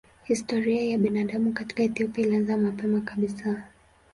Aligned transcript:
Historia 0.23 0.83
ya 0.83 0.97
binadamu 0.97 1.53
katika 1.53 1.83
Ethiopia 1.83 2.25
ilianza 2.27 2.57
mapema 2.57 3.01
kabisa. 3.01 3.63